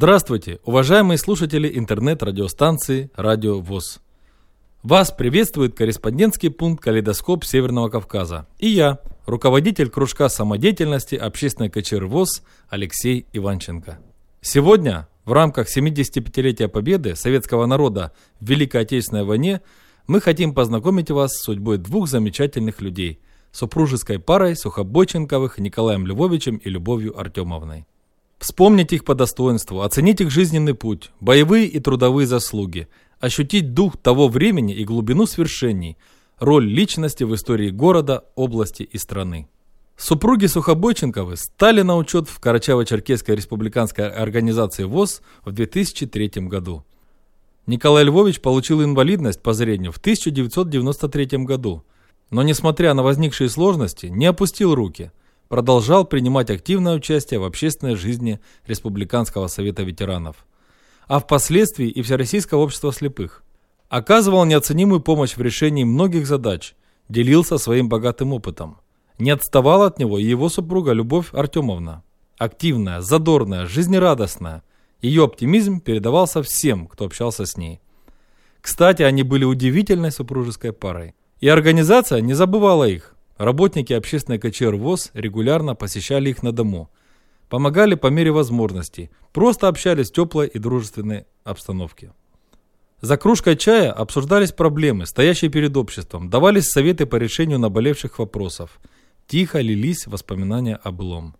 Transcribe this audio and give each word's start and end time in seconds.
Здравствуйте, 0.00 0.60
уважаемые 0.64 1.18
слушатели 1.18 1.76
интернет-радиостанции 1.76 3.10
«Радио 3.16 3.58
ВОЗ». 3.58 3.98
Вас 4.84 5.10
приветствует 5.10 5.74
корреспондентский 5.74 6.50
пункт 6.50 6.84
«Калейдоскоп 6.84 7.44
Северного 7.44 7.88
Кавказа». 7.88 8.46
И 8.60 8.68
я, 8.68 9.00
руководитель 9.26 9.90
кружка 9.90 10.28
самодеятельности 10.28 11.16
общественной 11.16 11.68
КЧР 11.68 12.04
ВОЗ 12.04 12.44
Алексей 12.68 13.26
Иванченко. 13.32 13.98
Сегодня 14.40 15.08
в 15.24 15.32
рамках 15.32 15.66
75-летия 15.66 16.68
победы 16.68 17.16
советского 17.16 17.66
народа 17.66 18.12
в 18.38 18.48
Великой 18.48 18.82
Отечественной 18.82 19.24
войне 19.24 19.62
мы 20.06 20.20
хотим 20.20 20.54
познакомить 20.54 21.10
вас 21.10 21.32
с 21.32 21.42
судьбой 21.42 21.78
двух 21.78 22.08
замечательных 22.08 22.80
людей– 22.80 23.18
супружеской 23.50 24.20
парой 24.20 24.54
Сухобойченковых 24.54 25.58
Николаем 25.58 26.06
Львовичем 26.06 26.58
и 26.58 26.70
Любовью 26.70 27.18
Артемовной. 27.18 27.84
Вспомнить 28.38 28.92
их 28.92 29.04
по 29.04 29.14
достоинству, 29.14 29.80
оценить 29.80 30.20
их 30.20 30.30
жизненный 30.30 30.74
путь, 30.74 31.10
боевые 31.20 31.66
и 31.66 31.80
трудовые 31.80 32.26
заслуги, 32.26 32.86
ощутить 33.18 33.74
дух 33.74 33.96
того 33.96 34.28
времени 34.28 34.74
и 34.74 34.84
глубину 34.84 35.26
свершений, 35.26 35.96
роль 36.38 36.66
личности 36.66 37.24
в 37.24 37.34
истории 37.34 37.70
города, 37.70 38.24
области 38.36 38.84
и 38.84 38.96
страны. 38.96 39.48
Супруги 39.96 40.46
Сухобойченковы 40.46 41.36
стали 41.36 41.82
на 41.82 41.96
учет 41.96 42.28
в 42.28 42.38
Карачаево-Черкесской 42.40 43.34
республиканской 43.34 44.08
организации 44.08 44.84
ВОЗ 44.84 45.22
в 45.44 45.50
2003 45.50 46.46
году. 46.46 46.84
Николай 47.66 48.04
Львович 48.04 48.40
получил 48.40 48.84
инвалидность 48.84 49.42
по 49.42 49.52
зрению 49.52 49.90
в 49.90 49.96
1993 49.96 51.38
году, 51.38 51.82
но 52.30 52.44
несмотря 52.44 52.94
на 52.94 53.02
возникшие 53.02 53.50
сложности, 53.50 54.06
не 54.06 54.26
опустил 54.26 54.76
руки– 54.76 55.10
продолжал 55.48 56.04
принимать 56.04 56.50
активное 56.50 56.94
участие 56.96 57.40
в 57.40 57.44
общественной 57.44 57.96
жизни 57.96 58.40
Республиканского 58.66 59.48
совета 59.48 59.82
ветеранов, 59.82 60.46
а 61.06 61.18
впоследствии 61.20 61.88
и 61.88 62.02
Всероссийского 62.02 62.60
общества 62.60 62.92
слепых. 62.92 63.42
Оказывал 63.88 64.44
неоценимую 64.44 65.00
помощь 65.00 65.36
в 65.36 65.40
решении 65.40 65.84
многих 65.84 66.26
задач, 66.26 66.74
делился 67.08 67.56
своим 67.56 67.88
богатым 67.88 68.34
опытом. 68.34 68.78
Не 69.18 69.30
отставала 69.30 69.86
от 69.86 69.98
него 69.98 70.18
и 70.18 70.24
его 70.24 70.48
супруга 70.48 70.92
Любовь 70.92 71.32
Артемовна. 71.32 72.04
Активная, 72.36 73.00
задорная, 73.00 73.66
жизнерадостная. 73.66 74.62
Ее 75.00 75.24
оптимизм 75.24 75.80
передавался 75.80 76.42
всем, 76.42 76.86
кто 76.86 77.06
общался 77.06 77.46
с 77.46 77.56
ней. 77.56 77.80
Кстати, 78.60 79.02
они 79.02 79.22
были 79.22 79.44
удивительной 79.44 80.12
супружеской 80.12 80.72
парой. 80.72 81.14
И 81.40 81.48
организация 81.48 82.20
не 82.20 82.34
забывала 82.34 82.84
их. 82.84 83.14
Работники 83.38 83.92
общественной 83.92 84.40
КЧР 84.40 84.74
ВОЗ 84.74 85.12
регулярно 85.14 85.76
посещали 85.76 86.30
их 86.30 86.42
на 86.42 86.52
дому. 86.52 86.90
Помогали 87.48 87.94
по 87.94 88.08
мере 88.08 88.32
возможностей, 88.32 89.10
просто 89.32 89.68
общались 89.68 90.10
в 90.10 90.12
теплой 90.12 90.48
и 90.48 90.58
дружественной 90.58 91.24
обстановке. 91.44 92.12
За 93.00 93.16
кружкой 93.16 93.56
чая 93.56 93.92
обсуждались 93.92 94.50
проблемы, 94.50 95.06
стоящие 95.06 95.52
перед 95.52 95.76
обществом, 95.76 96.28
давались 96.30 96.68
советы 96.68 97.06
по 97.06 97.14
решению 97.14 97.60
наболевших 97.60 98.18
вопросов. 98.18 98.80
Тихо 99.28 99.60
лились 99.60 100.08
воспоминания 100.08 100.74
о 100.82 100.90
былом. 100.90 101.36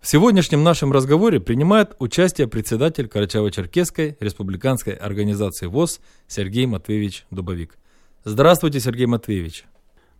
В 0.00 0.08
сегодняшнем 0.08 0.64
нашем 0.64 0.92
разговоре 0.92 1.40
принимает 1.40 1.94
участие 1.98 2.48
председатель 2.48 3.06
Карачаево-Черкесской 3.06 4.16
республиканской 4.18 4.94
организации 4.94 5.66
ВОЗ 5.66 6.00
Сергей 6.26 6.64
Матвеевич 6.64 7.26
Дубовик. 7.30 7.76
Здравствуйте, 8.24 8.80
Сергей 8.80 9.06
Матвеевич. 9.06 9.66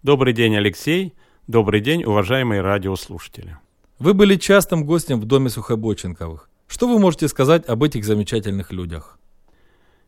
Добрый 0.05 0.33
день, 0.33 0.55
Алексей. 0.55 1.13
Добрый 1.49 1.81
день, 1.81 2.05
уважаемые 2.05 2.61
радиослушатели. 2.61 3.57
Вы 3.99 4.15
были 4.15 4.37
частым 4.37 4.85
гостем 4.85 5.21
в 5.21 5.25
доме 5.25 5.51
Сухобоченковых. 5.51 6.49
Что 6.69 6.87
вы 6.87 7.01
можете 7.01 7.27
сказать 7.27 7.67
об 7.69 7.83
этих 7.83 8.05
замечательных 8.05 8.71
людях? 8.71 9.19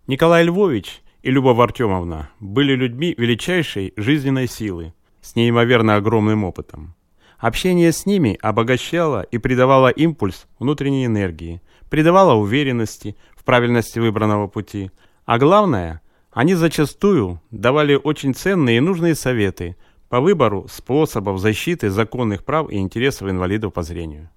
Николай 0.06 0.44
Львович 0.44 1.02
и 1.22 1.32
Любовь 1.32 1.58
Артемовна 1.58 2.30
были 2.38 2.76
людьми 2.76 3.16
величайшей 3.18 3.92
жизненной 3.96 4.46
силы, 4.46 4.94
с 5.22 5.34
неимоверно 5.34 5.96
огромным 5.96 6.44
опытом. 6.44 6.94
Общение 7.38 7.90
с 7.90 8.06
ними 8.06 8.38
обогащало 8.40 9.22
и 9.22 9.38
придавало 9.38 9.88
импульс 9.88 10.46
внутренней 10.60 11.06
энергии, 11.06 11.62
придавало 11.88 12.34
уверенности 12.34 13.16
в 13.34 13.42
правильности 13.42 13.98
выбранного 13.98 14.46
пути, 14.46 14.92
а 15.24 15.38
главное– 15.38 16.00
они 16.32 16.54
зачастую 16.54 17.40
давали 17.50 17.94
очень 17.94 18.34
ценные 18.34 18.78
и 18.78 18.80
нужные 18.80 19.14
советы 19.14 19.76
по 20.08 20.20
выбору 20.20 20.66
способов 20.68 21.40
защиты 21.40 21.90
законных 21.90 22.44
прав 22.44 22.70
и 22.70 22.76
интересов 22.76 23.28
инвалидов 23.28 23.72
по 23.72 23.82
зрению. 23.82 24.30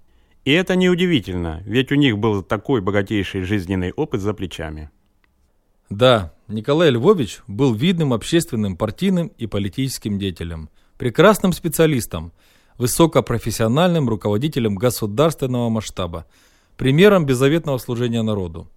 И 0.45 0.51
это 0.51 0.75
неудивительно, 0.75 1.61
ведь 1.65 1.91
у 1.91 1.95
них 1.95 2.17
был 2.17 2.43
такой 2.43 2.81
богатейший 2.81 3.43
жизненный 3.43 3.91
опыт 3.91 4.21
за 4.21 4.33
плечами. 4.33 4.89
Да, 5.89 6.33
Николай 6.47 6.89
Львович 6.89 7.41
был 7.47 7.73
видным 7.73 8.13
общественным, 8.13 8.75
партийным 8.75 9.27
и 9.37 9.47
политическим 9.47 10.17
деятелем, 10.17 10.69
прекрасным 10.97 11.53
специалистом, 11.53 12.33
высокопрофессиональным 12.77 14.09
руководителем 14.09 14.75
государственного 14.75 15.69
масштаба, 15.69 16.25
примером 16.75 17.25
беззаветного 17.25 17.77
служения 17.77 18.23
народу. 18.23 18.67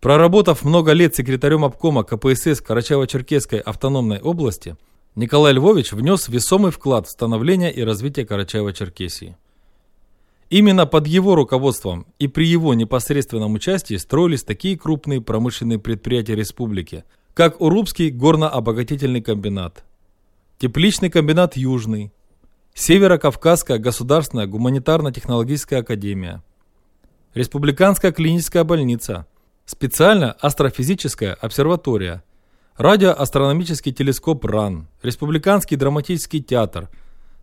Проработав 0.00 0.64
много 0.64 0.92
лет 0.92 1.16
секретарем 1.16 1.64
обкома 1.64 2.04
КПСС 2.04 2.62
Карачаево-Черкесской 2.62 3.58
автономной 3.58 4.20
области, 4.20 4.76
Николай 5.16 5.52
Львович 5.52 5.92
внес 5.92 6.28
весомый 6.28 6.70
вклад 6.70 7.08
в 7.08 7.10
становление 7.10 7.72
и 7.72 7.82
развитие 7.82 8.24
Карачаево-Черкесии. 8.24 9.34
Именно 10.50 10.86
под 10.86 11.08
его 11.08 11.34
руководством 11.34 12.06
и 12.20 12.28
при 12.28 12.46
его 12.46 12.74
непосредственном 12.74 13.54
участии 13.54 13.96
строились 13.96 14.44
такие 14.44 14.78
крупные 14.78 15.20
промышленные 15.20 15.80
предприятия 15.80 16.36
республики, 16.36 17.04
как 17.34 17.60
Урубский 17.60 18.10
горно-обогатительный 18.10 19.20
комбинат, 19.20 19.84
Тепличный 20.58 21.10
комбинат 21.10 21.56
Южный, 21.56 22.12
Северо-Кавказская 22.74 23.78
государственная 23.78 24.46
гуманитарно-технологическая 24.46 25.80
академия, 25.80 26.42
Республиканская 27.34 28.12
клиническая 28.12 28.62
больница– 28.62 29.26
Специальная 29.70 30.32
астрофизическая 30.40 31.34
обсерватория, 31.34 32.24
радиоастрономический 32.78 33.92
телескоп 33.92 34.46
РАН, 34.46 34.88
Республиканский 35.02 35.76
драматический 35.76 36.42
театр, 36.42 36.88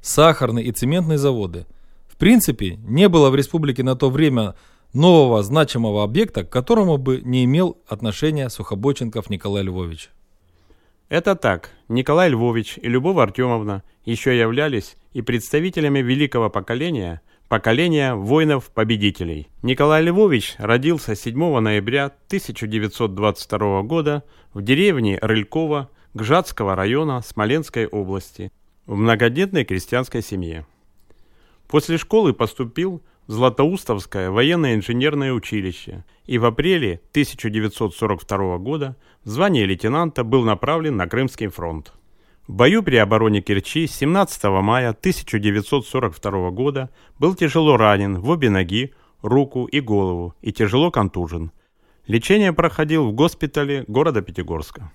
сахарный 0.01 0.63
и 0.63 0.71
цементные 0.71 1.19
заводы. 1.19 1.67
В 2.07 2.17
принципе, 2.17 2.77
не 2.77 3.09
было 3.09 3.29
в 3.29 3.35
республике 3.35 3.83
на 3.83 3.95
то 3.95 4.09
время 4.09 4.55
нового 4.91 5.43
значимого 5.43 6.03
объекта, 6.03 6.43
к 6.43 6.49
которому 6.49 6.97
бы 6.97 7.21
не 7.21 7.45
имел 7.45 7.77
отношения 7.87 8.49
Сухобоченков 8.49 9.29
Николай 9.29 9.61
Львович. 9.61 10.09
Это 11.09 11.35
так. 11.35 11.69
Николай 11.89 12.29
Львович 12.29 12.79
и 12.81 12.89
Любовь 12.89 13.17
Артемовна 13.17 13.83
еще 14.03 14.35
являлись 14.35 14.97
и 15.13 15.21
представителями 15.21 15.99
великого 15.99 16.49
поколения– 16.49 17.21
поколения 17.47 18.15
воинов-победителей. 18.15 19.49
Николай 19.61 20.03
Львович 20.03 20.55
родился 20.57 21.15
7 21.15 21.59
ноября 21.59 22.05
1922 22.05 23.81
года 23.83 24.23
в 24.53 24.61
деревне 24.61 25.19
Рылькова 25.21 25.89
Гжатского 26.13 26.75
района 26.75 27.21
Смоленской 27.21 27.87
области 27.87 28.51
в 28.85 28.95
многодетной 28.95 29.65
крестьянской 29.65 30.21
семье. 30.21 30.65
После 31.67 31.97
школы 31.97 32.33
поступил 32.33 33.03
в 33.27 33.31
Златоустовское 33.31 34.29
военное 34.29 34.75
инженерное 34.75 35.33
училище 35.33 36.05
и 36.25 36.37
в 36.37 36.45
апреле 36.45 37.01
1942 37.11 38.57
года 38.59 38.95
в 39.23 39.29
звание 39.29 39.65
лейтенанта 39.65 40.23
был 40.23 40.43
направлен 40.43 40.95
на 40.95 41.07
Крымский 41.07 41.47
фронт. 41.47 41.93
В 42.47 42.53
бою 42.53 42.83
при 42.83 42.97
обороне 42.97 43.41
Керчи 43.41 43.87
17 43.87 44.43
мая 44.61 44.89
1942 44.89 46.51
года 46.51 46.91
был 47.17 47.33
тяжело 47.33 47.75
ранен 47.75 48.19
в 48.19 48.29
обе 48.29 48.51
ноги, 48.51 48.93
руку 49.23 49.65
и 49.65 49.79
голову 49.79 50.35
и 50.43 50.53
тяжело 50.53 50.91
контужен. 50.91 51.51
Лечение 52.05 52.53
проходил 52.53 53.07
в 53.07 53.13
госпитале 53.13 53.83
города 53.87 54.21
Пятигорска. 54.21 54.91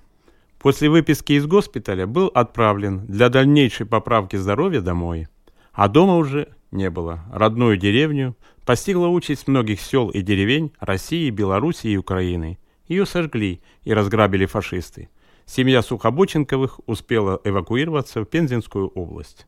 После 0.61 0.89
выписки 0.89 1.33
из 1.33 1.47
госпиталя 1.47 2.07
был 2.07 2.29
отправлен 2.29 3.05
для 3.07 3.29
дальнейшей 3.29 3.85
поправки 3.85 4.37
здоровья 4.37 4.81
домой. 4.81 5.27
А 5.73 5.89
дома 5.89 6.19
уже 6.19 6.55
не 6.71 6.89
было. 6.89 7.25
Родную 7.33 7.77
деревню 7.77 8.37
постигла 8.65 9.09
участь 9.09 9.49
многих 9.49 9.81
сел 9.81 10.09
и 10.11 10.23
деревень 10.23 10.73
России, 10.79 11.31
Белоруссии 11.31 11.91
и 11.91 11.97
Украины. 11.97 12.61
Ее 12.87 13.07
сожгли 13.07 13.61
и 13.83 13.93
разграбили 13.93 14.47
фашисты 14.47 15.09
семья 15.51 15.83
Сухобоченковых 15.83 16.81
успела 16.87 17.41
эвакуироваться 17.43 18.21
в 18.21 18.25
Пензенскую 18.25 18.89
область. 18.89 19.47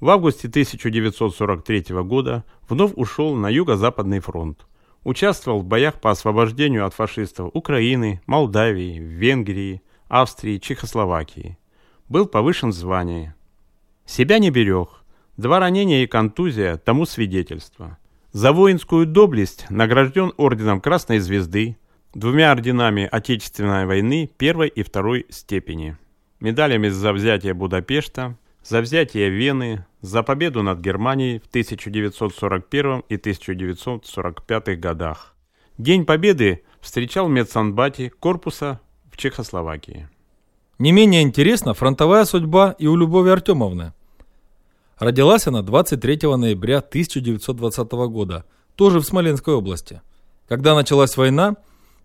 В 0.00 0.10
августе 0.10 0.48
1943 0.48 2.02
года 2.02 2.44
вновь 2.68 2.92
ушел 2.96 3.34
на 3.34 3.48
Юго-Западный 3.48 4.20
фронт. 4.20 4.66
Участвовал 5.04 5.60
в 5.60 5.64
боях 5.64 6.00
по 6.00 6.10
освобождению 6.10 6.84
от 6.84 6.94
фашистов 6.94 7.50
Украины, 7.54 8.20
Молдавии, 8.26 8.98
Венгрии, 8.98 9.82
Австрии, 10.08 10.58
Чехословакии. 10.58 11.58
Был 12.08 12.26
повышен 12.26 12.70
в 12.70 12.74
звании. 12.74 13.34
Себя 14.04 14.38
не 14.38 14.50
берег. 14.50 14.88
Два 15.36 15.60
ранения 15.60 16.02
и 16.02 16.08
контузия 16.08 16.76
тому 16.76 17.06
свидетельство. 17.06 17.98
За 18.32 18.52
воинскую 18.52 19.06
доблесть 19.06 19.66
награжден 19.70 20.32
орденом 20.36 20.80
Красной 20.80 21.20
Звезды, 21.20 21.76
двумя 22.14 22.52
орденами 22.52 23.08
Отечественной 23.10 23.86
войны 23.86 24.30
первой 24.36 24.68
и 24.68 24.82
второй 24.82 25.26
степени, 25.28 25.96
медалями 26.40 26.88
за 26.88 27.12
взятие 27.12 27.54
Будапешта, 27.54 28.36
за 28.62 28.80
взятие 28.80 29.30
Вены, 29.30 29.86
за 30.00 30.22
победу 30.22 30.62
над 30.62 30.80
Германией 30.80 31.38
в 31.38 31.46
1941 31.46 33.04
и 33.08 33.16
1945 33.16 34.80
годах. 34.80 35.34
День 35.76 36.04
Победы 36.04 36.64
встречал 36.80 37.26
в 37.26 37.30
медсанбате 37.30 38.10
корпуса 38.10 38.80
в 39.10 39.16
Чехословакии. 39.16 40.08
Не 40.78 40.92
менее 40.92 41.22
интересна 41.22 41.74
фронтовая 41.74 42.24
судьба 42.24 42.74
и 42.78 42.86
у 42.86 42.96
Любови 42.96 43.30
Артемовны. 43.30 43.92
Родилась 44.98 45.46
она 45.46 45.62
23 45.62 46.36
ноября 46.36 46.78
1920 46.78 47.92
года, 47.92 48.44
тоже 48.74 49.00
в 49.00 49.04
Смоленской 49.04 49.54
области. 49.54 50.02
Когда 50.48 50.74
началась 50.74 51.16
война, 51.16 51.56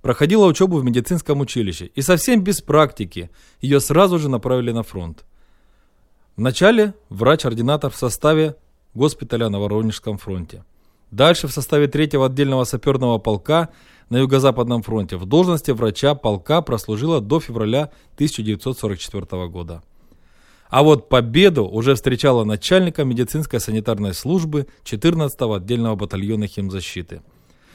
проходила 0.03 0.45
учебу 0.45 0.77
в 0.77 0.83
медицинском 0.83 1.39
училище, 1.39 1.85
и 1.95 2.01
совсем 2.01 2.43
без 2.43 2.61
практики 2.61 3.31
ее 3.61 3.79
сразу 3.79 4.19
же 4.19 4.29
направили 4.29 4.71
на 4.71 4.83
фронт. 4.83 5.23
Вначале 6.35 6.93
врач-ординатор 7.09 7.89
в 7.89 7.95
составе 7.95 8.55
госпиталя 8.93 9.49
на 9.49 9.59
Воронежском 9.59 10.17
фронте. 10.17 10.65
Дальше 11.09 11.47
в 11.47 11.53
составе 11.53 11.87
третьего 11.87 12.25
отдельного 12.25 12.65
саперного 12.65 13.17
полка 13.17 13.69
на 14.09 14.17
Юго-Западном 14.17 14.83
фронте 14.83 15.15
в 15.15 15.25
должности 15.25 15.71
врача 15.71 16.15
полка 16.15 16.61
прослужила 16.61 17.21
до 17.21 17.39
февраля 17.39 17.89
1944 18.15 19.47
года. 19.47 19.83
А 20.69 20.83
вот 20.83 21.07
победу 21.07 21.65
уже 21.65 21.95
встречала 21.95 22.43
начальника 22.43 23.05
медицинской 23.05 23.61
санитарной 23.61 24.13
службы 24.13 24.67
14-го 24.83 25.53
отдельного 25.53 25.95
батальона 25.95 26.47
химзащиты. 26.47 27.21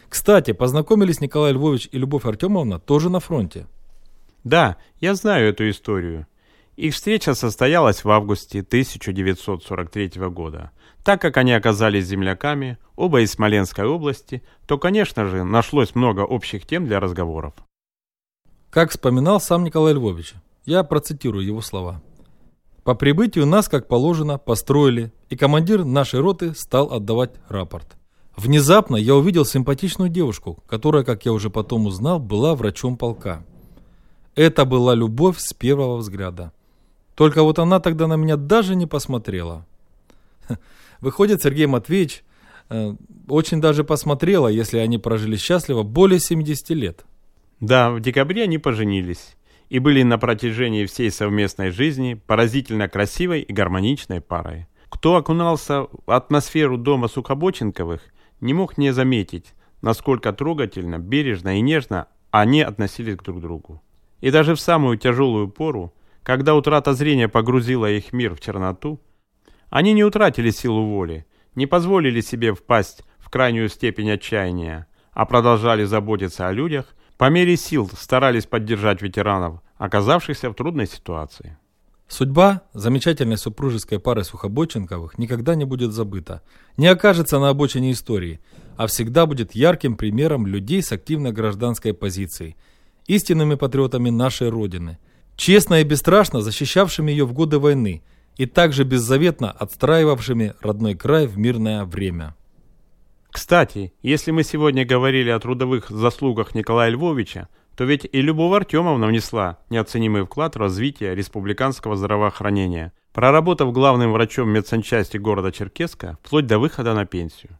Кстати, 0.08 0.52
познакомились 0.52 1.20
Николай 1.20 1.52
Львович 1.52 1.88
и 1.92 1.98
Любовь 1.98 2.24
Артемовна 2.24 2.78
тоже 2.78 3.10
на 3.10 3.20
фронте. 3.20 3.66
Да, 4.44 4.76
я 5.00 5.14
знаю 5.14 5.50
эту 5.50 5.68
историю. 5.68 6.26
Их 6.76 6.94
встреча 6.94 7.34
состоялась 7.34 8.04
в 8.04 8.10
августе 8.10 8.60
1943 8.60 10.28
года. 10.28 10.70
Так 11.04 11.20
как 11.20 11.36
они 11.36 11.52
оказались 11.52 12.06
земляками, 12.06 12.78
оба 12.94 13.20
из 13.20 13.32
Смоленской 13.32 13.84
области, 13.84 14.42
то, 14.66 14.78
конечно 14.78 15.26
же, 15.26 15.42
нашлось 15.42 15.94
много 15.94 16.20
общих 16.20 16.66
тем 16.66 16.86
для 16.86 17.00
разговоров. 17.00 17.54
Как 18.70 18.90
вспоминал 18.90 19.40
сам 19.40 19.64
Николай 19.64 19.94
Львович, 19.94 20.34
я 20.64 20.84
процитирую 20.84 21.44
его 21.44 21.62
слова. 21.62 22.00
По 22.84 22.94
прибытию 22.94 23.44
нас, 23.44 23.68
как 23.68 23.88
положено, 23.88 24.38
построили, 24.38 25.12
и 25.30 25.36
командир 25.36 25.84
нашей 25.84 26.20
роты 26.20 26.54
стал 26.54 26.92
отдавать 26.92 27.32
рапорт. 27.48 27.97
Внезапно 28.38 28.94
я 28.94 29.16
увидел 29.16 29.44
симпатичную 29.44 30.10
девушку, 30.10 30.62
которая, 30.68 31.02
как 31.02 31.26
я 31.26 31.32
уже 31.32 31.50
потом 31.50 31.86
узнал, 31.86 32.20
была 32.20 32.54
врачом 32.54 32.96
полка. 32.96 33.44
Это 34.36 34.64
была 34.64 34.94
любовь 34.94 35.38
с 35.40 35.52
первого 35.52 35.96
взгляда. 35.96 36.52
Только 37.16 37.42
вот 37.42 37.58
она 37.58 37.80
тогда 37.80 38.06
на 38.06 38.14
меня 38.14 38.36
даже 38.36 38.76
не 38.76 38.86
посмотрела. 38.86 39.66
Выходит, 41.00 41.42
Сергей 41.42 41.66
Матвеевич 41.66 42.22
э, 42.70 42.94
очень 43.26 43.60
даже 43.60 43.82
посмотрела, 43.82 44.46
если 44.46 44.78
они 44.78 44.98
прожили 44.98 45.36
счастливо 45.36 45.82
более 45.82 46.20
70 46.20 46.70
лет. 46.70 47.06
Да, 47.58 47.90
в 47.90 47.98
декабре 47.98 48.44
они 48.44 48.58
поженились 48.58 49.36
и 49.68 49.80
были 49.80 50.04
на 50.04 50.16
протяжении 50.16 50.86
всей 50.86 51.10
совместной 51.10 51.70
жизни 51.70 52.14
поразительно 52.14 52.88
красивой 52.88 53.40
и 53.40 53.52
гармоничной 53.52 54.20
парой. 54.20 54.68
Кто 54.88 55.16
окунался 55.16 55.88
в 56.06 56.10
атмосферу 56.12 56.78
дома 56.78 57.08
Сухобоченковых, 57.08 58.00
не 58.40 58.54
мог 58.54 58.78
не 58.78 58.92
заметить, 58.92 59.54
насколько 59.82 60.32
трогательно, 60.32 60.98
бережно 60.98 61.58
и 61.58 61.60
нежно 61.60 62.08
они 62.30 62.62
относились 62.62 63.16
друг 63.16 63.38
к 63.38 63.40
другу. 63.40 63.82
И 64.20 64.30
даже 64.30 64.54
в 64.54 64.60
самую 64.60 64.98
тяжелую 64.98 65.48
пору 65.48 65.94
когда 66.28 66.54
утрата 66.54 66.92
зрения 66.92 67.26
погрузила 67.26 67.90
их 67.90 68.12
мир 68.12 68.34
в 68.34 68.40
черноту, 68.40 69.00
они 69.70 69.94
не 69.94 70.04
утратили 70.04 70.50
силу 70.50 70.84
воли, 70.84 71.24
не 71.54 71.64
позволили 71.64 72.20
себе 72.20 72.52
впасть 72.52 73.02
в 73.16 73.30
крайнюю 73.30 73.70
степень 73.70 74.10
отчаяния, 74.10 74.88
а 75.12 75.24
продолжали 75.24 75.84
заботиться 75.84 76.46
о 76.46 76.52
людях, 76.52 76.94
по 77.16 77.30
мере 77.30 77.56
сил 77.56 77.88
старались 77.96 78.44
поддержать 78.44 79.00
ветеранов, 79.00 79.62
оказавшихся 79.78 80.50
в 80.50 80.54
трудной 80.54 80.86
ситуации. 80.86 81.56
Судьба 82.08 82.62
замечательной 82.72 83.36
супружеской 83.36 84.00
пары 84.00 84.24
Сухобоченковых 84.24 85.18
никогда 85.18 85.54
не 85.54 85.64
будет 85.64 85.92
забыта, 85.92 86.42
не 86.76 86.86
окажется 86.86 87.38
на 87.38 87.50
обочине 87.50 87.92
истории, 87.92 88.40
а 88.76 88.86
всегда 88.86 89.26
будет 89.26 89.54
ярким 89.54 89.96
примером 89.96 90.46
людей 90.46 90.82
с 90.82 90.90
активной 90.90 91.32
гражданской 91.32 91.92
позицией, 91.92 92.56
истинными 93.06 93.54
патриотами 93.54 94.10
нашей 94.10 94.48
Родины– 94.48 94.98
честно 95.38 95.80
и 95.80 95.84
бесстрашно 95.84 96.42
защищавшими 96.42 97.10
ее 97.10 97.24
в 97.24 97.32
годы 97.32 97.58
войны 97.58 98.02
и 98.36 98.44
также 98.44 98.84
беззаветно 98.84 99.50
отстраивавшими 99.50 100.54
родной 100.60 100.94
край 100.94 101.26
в 101.26 101.38
мирное 101.38 101.84
время. 101.84 102.34
Кстати, 103.30 103.94
если 104.02 104.32
мы 104.32 104.42
сегодня 104.42 104.84
говорили 104.84 105.30
о 105.30 105.38
трудовых 105.38 105.90
заслугах 105.90 106.54
Николая 106.54 106.90
Львовича, 106.90 107.48
то 107.78 107.84
ведь 107.84 108.08
и 108.10 108.20
Любовь 108.20 108.56
Артемовна 108.56 109.06
внесла 109.06 109.60
неоценимый 109.70 110.24
вклад 110.24 110.56
в 110.56 110.58
развитие 110.58 111.14
республиканского 111.14 111.94
здравоохранения, 111.94 112.92
проработав 113.12 113.72
главным 113.72 114.10
врачом 114.10 114.48
медсанчасти 114.48 115.16
города 115.16 115.52
Черкеска 115.52 116.18
вплоть 116.24 116.48
до 116.48 116.58
выхода 116.58 116.92
на 116.92 117.06
пенсию. 117.06 117.56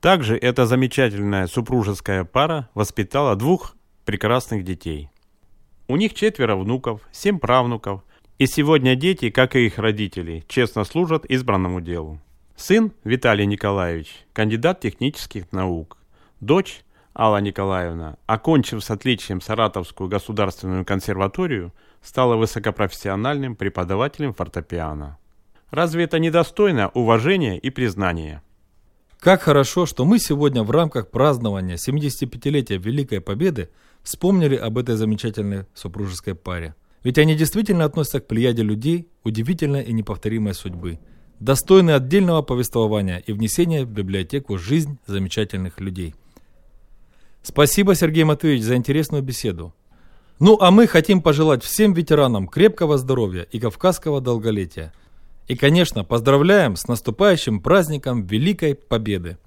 Также 0.00 0.38
эта 0.38 0.64
замечательная 0.64 1.46
супружеская 1.48 2.24
пара 2.24 2.70
воспитала 2.72 3.36
двух 3.36 3.76
прекрасных 4.06 4.64
детей. 4.64 5.10
У 5.86 5.96
них 5.96 6.14
четверо 6.14 6.56
внуков, 6.56 7.02
семь 7.12 7.38
правнуков, 7.38 8.04
и 8.38 8.46
сегодня 8.46 8.96
дети, 8.96 9.28
как 9.28 9.54
и 9.54 9.66
их 9.66 9.76
родители, 9.76 10.46
честно 10.48 10.84
служат 10.84 11.26
избранному 11.26 11.82
делу. 11.82 12.18
Сын 12.56 12.90
Виталий 13.04 13.44
Николаевич, 13.44 14.24
кандидат 14.32 14.80
технических 14.80 15.52
наук. 15.52 15.98
Дочь 16.40 16.84
Алла 17.14 17.40
Николаевна, 17.40 18.16
окончив 18.26 18.82
с 18.82 18.90
отличием 18.90 19.40
Саратовскую 19.40 20.08
государственную 20.08 20.84
консерваторию, 20.84 21.72
стала 22.02 22.36
высокопрофессиональным 22.36 23.54
преподавателем 23.54 24.32
фортепиано. 24.32 25.18
Разве 25.70 26.04
это 26.04 26.18
недостойно 26.18 26.88
уважения 26.94 27.58
и 27.58 27.70
признания? 27.70 28.42
Как 29.20 29.42
хорошо, 29.42 29.86
что 29.86 30.04
мы 30.04 30.18
сегодня 30.18 30.62
в 30.62 30.70
рамках 30.70 31.10
празднования 31.10 31.76
75-летия 31.76 32.78
Великой 32.78 33.20
Победы 33.20 33.70
вспомнили 34.02 34.56
об 34.56 34.78
этой 34.78 34.96
замечательной 34.96 35.66
супружеской 35.74 36.34
паре. 36.34 36.74
Ведь 37.04 37.18
они 37.18 37.36
действительно 37.36 37.84
относятся 37.84 38.20
к 38.20 38.26
плеяде 38.26 38.62
людей 38.62 39.08
удивительной 39.22 39.82
и 39.84 39.92
неповторимой 39.92 40.54
судьбы, 40.54 40.98
достойны 41.40 41.92
отдельного 41.92 42.42
повествования 42.42 43.18
и 43.18 43.32
внесения 43.32 43.84
в 43.84 43.90
библиотеку 43.90 44.58
жизнь 44.58 44.98
замечательных 45.06 45.80
людей. 45.80 46.14
Спасибо, 47.42 47.94
Сергей 47.94 48.24
Матвеевич, 48.24 48.62
за 48.62 48.76
интересную 48.76 49.22
беседу. 49.22 49.74
Ну 50.38 50.56
а 50.60 50.70
мы 50.70 50.86
хотим 50.86 51.22
пожелать 51.22 51.62
всем 51.62 51.92
ветеранам 51.92 52.48
крепкого 52.48 52.98
здоровья 52.98 53.42
и 53.42 53.60
кавказского 53.60 54.20
долголетия. 54.20 54.92
И, 55.48 55.56
конечно, 55.56 56.04
поздравляем 56.04 56.76
с 56.76 56.88
наступающим 56.88 57.60
праздником 57.60 58.24
Великой 58.24 58.74
Победы. 58.74 59.38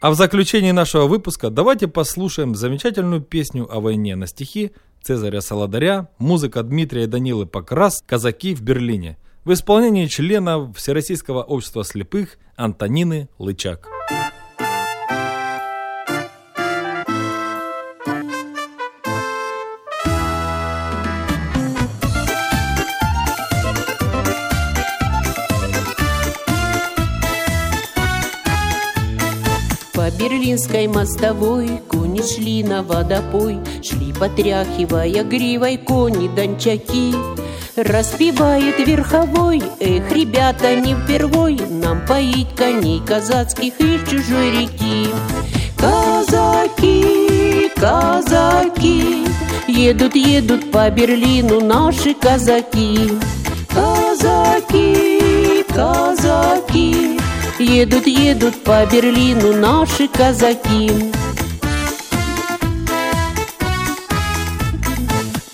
А 0.00 0.10
в 0.10 0.14
заключении 0.14 0.70
нашего 0.70 1.06
выпуска 1.06 1.50
давайте 1.50 1.88
послушаем 1.88 2.54
замечательную 2.54 3.20
песню 3.20 3.66
о 3.68 3.80
войне 3.80 4.14
на 4.14 4.26
стихи 4.26 4.72
Цезаря 5.02 5.40
Солодаря, 5.40 6.08
музыка 6.18 6.62
Дмитрия 6.62 7.06
Данилы 7.06 7.46
Покрас 7.46 8.02
«Казаки 8.06 8.54
в 8.54 8.62
Берлине» 8.62 9.16
в 9.44 9.52
исполнении 9.52 10.06
члена 10.06 10.72
Всероссийского 10.74 11.42
общества 11.42 11.82
слепых 11.82 12.38
Антонины 12.56 13.28
Лычак. 13.38 13.88
Берлинской 30.48 30.86
мостовой 30.86 31.68
Кони 31.88 32.22
шли 32.22 32.64
на 32.64 32.82
водопой 32.82 33.58
Шли, 33.82 34.14
потряхивая 34.18 35.22
гривой 35.22 35.76
кони 35.76 36.26
дончаки. 36.34 37.14
Распевает 37.76 38.78
верховой 38.78 39.62
Эх, 39.78 40.10
ребята, 40.10 40.74
не 40.74 40.94
впервой 40.94 41.60
Нам 41.68 42.00
поить 42.06 42.48
коней 42.56 43.02
казацких 43.06 43.78
из 43.78 44.08
чужой 44.08 44.50
реки 44.52 45.08
Казаки, 45.76 47.70
казаки 47.76 49.26
Едут, 49.68 50.16
едут 50.16 50.70
по 50.70 50.88
Берлину 50.88 51.60
наши 51.60 52.14
казаки. 52.14 53.10
Казаки, 53.68 55.62
казаки 55.74 57.17
Едут, 57.60 58.06
едут 58.06 58.62
по 58.62 58.86
Берлину 58.86 59.52
наши 59.52 60.06
казаки. 60.06 60.92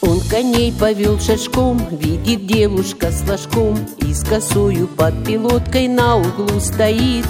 Он 0.02 0.20
коней 0.28 0.70
повел 0.78 1.18
шашком, 1.18 1.80
видит 1.90 2.46
девушка 2.46 3.10
с 3.10 3.26
ложком 3.26 3.78
И 3.98 4.12
с 4.12 4.22
косою 4.22 4.86
под 4.86 5.24
пилоткой 5.24 5.88
на 5.88 6.16
углу 6.16 6.60
стоит 6.60 7.24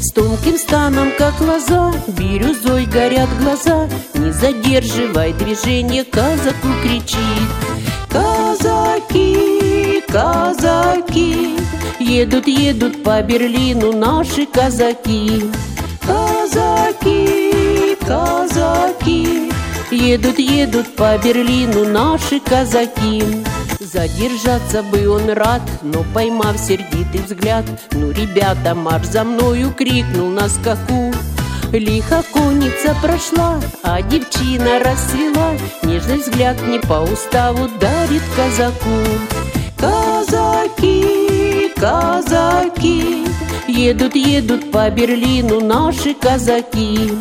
С 0.00 0.12
тонким 0.12 0.58
станом, 0.58 1.12
как 1.16 1.40
лоза, 1.40 1.92
бирюзой 2.08 2.86
горят 2.86 3.28
глаза 3.40 3.88
Не 4.14 4.32
задерживай 4.32 5.34
движение, 5.34 6.02
казаку 6.02 6.68
кричит 6.82 7.65
едут, 12.26 12.48
едут 12.48 13.02
по 13.04 13.22
Берлину 13.22 13.92
наши 13.92 14.46
казаки. 14.46 15.44
Казаки, 16.06 17.96
казаки, 18.06 19.50
Едут, 19.90 20.38
едут 20.38 20.96
по 20.96 21.16
Берлину 21.22 21.84
наши 21.84 22.40
казаки. 22.40 23.22
Задержаться 23.80 24.82
бы 24.82 25.08
он 25.08 25.30
рад, 25.30 25.62
но 25.82 26.04
поймав 26.14 26.58
сердитый 26.58 27.20
взгляд 27.24 27.64
Ну, 27.92 28.10
ребята, 28.10 28.74
марш 28.74 29.06
за 29.06 29.24
мною, 29.24 29.72
крикнул 29.76 30.28
на 30.28 30.48
скаку. 30.48 31.12
Лихо 31.72 32.22
конница 32.32 32.94
прошла, 33.02 33.60
а 33.82 34.00
девчина 34.02 34.78
расцвела 34.78 35.52
Нежный 35.82 36.18
взгляд 36.18 36.56
не 36.66 36.78
по 36.78 37.04
уставу 37.12 37.68
дарит 37.80 38.22
казаку. 38.36 38.98
Казаки, 39.76 41.25
казаки, 41.80 43.26
едут, 43.68 44.16
едут 44.16 44.70
по 44.72 44.90
Берлину 44.90 45.60
наши 45.60 46.14
казаки. 46.14 47.12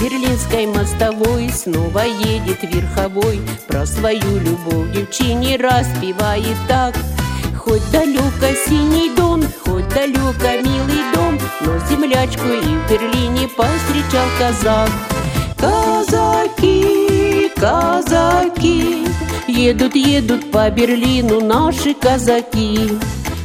Берлинской 0.00 0.66
мостовой 0.66 1.48
снова 1.50 2.00
едет 2.00 2.58
верховой. 2.64 3.40
Про 3.68 3.86
свою 3.86 4.40
любовь 4.40 4.92
девчине 4.92 5.56
распевает 5.56 6.56
так. 6.66 6.96
Хоть 7.56 7.88
далеко 7.92 8.48
синий 8.66 9.14
дом, 9.14 9.44
хоть 9.64 9.88
далеко 9.90 10.60
милый 10.60 11.01
дом 11.14 11.38
Но 11.60 11.78
землячку 11.88 12.46
и 12.46 12.76
в 12.76 12.90
Берлине 12.90 13.48
повстречал 13.48 14.26
казак. 14.38 14.90
Казаки, 15.58 17.50
казаки, 17.56 19.06
едут, 19.48 19.94
едут 19.94 20.50
по 20.50 20.70
Берлину 20.70 21.40
наши 21.40 21.94
казаки. 21.94 22.90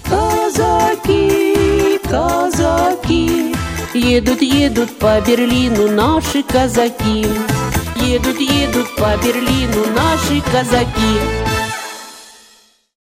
Казаки, 0.10 2.00
казаки, 2.10 3.54
Едут, 3.94 4.42
едут 4.42 5.00
по 5.00 5.22
Берлину 5.26 5.92
наши 5.92 6.44
казаки. 6.44 7.26
Едут, 8.04 8.38
едут 8.40 8.96
по 8.96 9.10
Берлину 9.24 9.86
наши 9.96 10.42
казаки 10.52 11.47